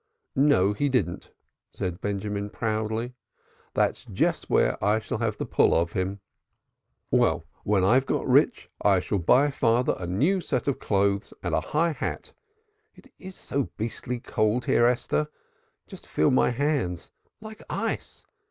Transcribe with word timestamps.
"No, 0.35 0.73
he 0.73 0.89
didn't," 0.89 1.29
said 1.71 2.01
Benjamin 2.01 2.49
proudly. 2.49 3.13
"That's 3.75 4.03
just 4.05 4.49
where 4.49 4.83
I 4.83 4.97
shall 4.97 5.19
have 5.19 5.37
the 5.37 5.45
pull 5.45 5.75
of 5.75 5.93
him. 5.93 6.21
Well, 7.11 7.45
when 7.63 7.83
I've 7.83 8.07
got 8.07 8.27
rich 8.27 8.67
I 8.83 8.99
shall 8.99 9.19
buy 9.19 9.51
father 9.51 9.95
a 9.99 10.07
new 10.07 10.41
suit 10.41 10.67
of 10.67 10.79
clothes 10.79 11.35
and 11.43 11.53
a 11.53 11.61
high 11.61 11.91
hat 11.91 12.33
it 12.95 13.13
is 13.19 13.35
so 13.35 13.69
beastly 13.77 14.19
cold 14.19 14.65
here, 14.65 14.87
Esther, 14.87 15.27
just 15.85 16.07
feel 16.07 16.31
my 16.31 16.49
hands, 16.49 17.11
like 17.39 17.61
ice! 17.69 18.25